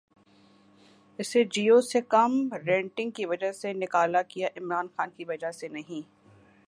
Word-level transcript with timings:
اسے 1.19 1.43
جیو 1.53 1.79
سے 1.89 2.01
کم 2.13 2.31
ریٹننگ 2.65 3.11
کی 3.15 3.25
وجہ 3.25 3.51
سے 3.51 3.73
نکالا 3.73 4.21
گیا، 4.35 4.47
عمران 4.57 4.87
خان 4.95 5.09
کی 5.17 5.25
وجہ 5.27 5.51
سے 5.59 5.67
نہیں 5.67 6.01